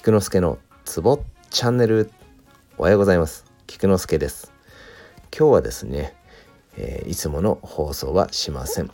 [0.00, 2.10] 菊之助のツボチャンネル。
[2.78, 3.44] おはようございます。
[3.66, 4.50] 菊之助です。
[5.30, 6.16] 今日はですね、
[6.78, 8.90] えー、いつもの放送はしません。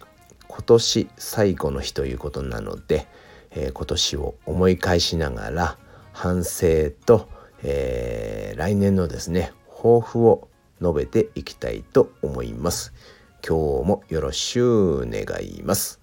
[0.48, 3.06] 今年最後の日ということなので、
[3.52, 5.78] えー、今年を思い返しながら
[6.12, 7.28] 反省と、
[7.62, 10.48] えー、来年のですね抱負を
[10.80, 12.92] 述べていきたいと思います。
[13.48, 16.00] 今日もよろしゅう願います。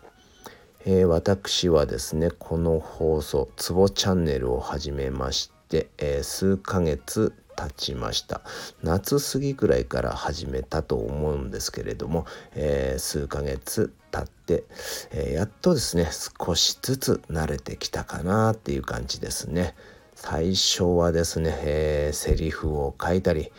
[0.86, 8.42] えー、私はですねこの放送「ツボチャンネル」を始めまして、えー、数ヶ月経ちました
[8.82, 14.66] 夏過ぎぐらいから始めたと思うんですけれども、えー、数ヶ月経って、
[15.12, 19.76] えやっとですね少しずつ慣れてきたかなっていう感じですね
[20.16, 23.52] 最初はですね、えー、セリフを書いたり、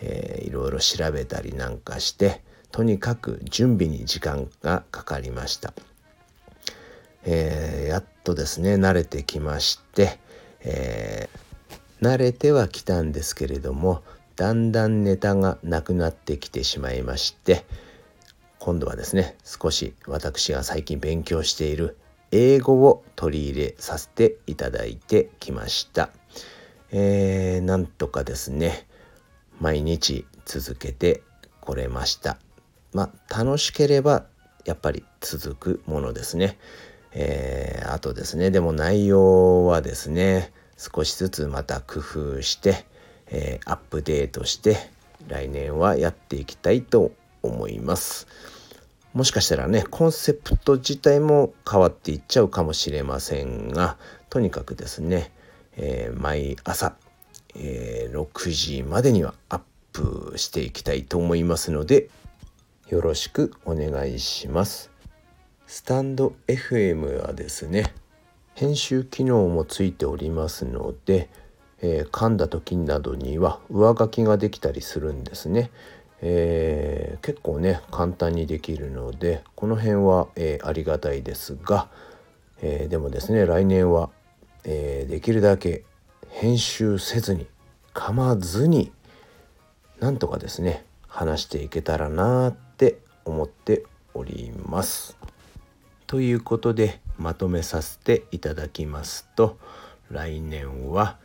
[0.00, 5.72] えー、いろいろ調べたりなんかしてとにかく準備に時間がかかりました。
[7.30, 10.18] えー、やっとですね慣れてきまして、
[10.60, 14.02] えー、慣れてはきたんですけれども
[14.36, 17.66] だんだんネタがなくなってきてしまいまして
[18.58, 21.98] 今度はですね少し私が最近勉強している
[22.30, 26.10] 英語を取り入れさせていただいてきました。
[26.90, 28.86] えー、なんとかですね
[29.60, 31.22] 毎日続けて
[31.60, 32.38] これました。
[32.94, 34.24] まあ楽しければ
[34.64, 36.56] やっぱり続くものですね。
[37.20, 42.86] えー、あとですねでも内容はですね少しずつまた工夫して、
[43.26, 44.76] えー、アップデートして
[45.26, 47.10] 来年はやっていきたいと
[47.42, 48.28] 思います。
[49.14, 53.96] もしかしたらねコンセプト自体も変わっていっちゃうかもしれませんが
[54.30, 55.32] とにかくですね、
[55.76, 56.94] えー、毎朝、
[57.56, 59.60] えー、6時までにはアッ
[59.92, 62.10] プしていきたいと思いますので
[62.90, 64.97] よろしくお願いします。
[65.70, 67.92] スタンド FM はですね
[68.54, 71.28] 編集機能もついておりますので、
[71.82, 75.70] えー、噛んだ時などには上書きができたりするんですね。
[76.22, 81.88] えー、結構ね簡単にできるのでこの辺は、えー、ありがたいですが、
[82.62, 84.08] え、でもですね来年は、
[84.64, 85.84] えできるだけ
[86.30, 87.46] 編集せずに
[87.92, 88.90] 噛まずに
[90.00, 95.17] なんとかですね話していけたらなって思っております。
[96.08, 99.58] ということでまとめさせていただきますと
[100.10, 101.18] 来年は、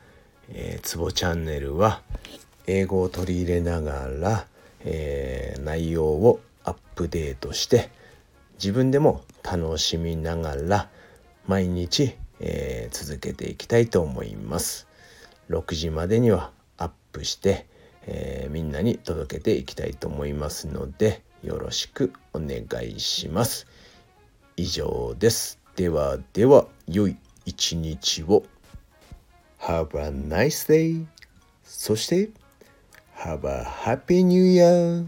[0.50, 2.02] えー、ツボチャンネルは
[2.68, 4.46] 英語を取り入れながら、
[4.84, 7.92] えー、内容をアップデートして
[8.56, 10.90] 自分でも楽しみながら
[11.48, 14.88] 毎日、えー、続けていきたいと思います。
[15.50, 17.68] 6時までにはアップして、
[18.06, 23.66] えー、みんなに届けていきたいと思いますのでよろしくお願いします。
[24.56, 25.60] 以上です。
[25.76, 28.44] ではでは、良い一日を。
[29.60, 31.06] Have a nice day.
[31.64, 32.30] そして、
[33.18, 35.06] Have a happy new year.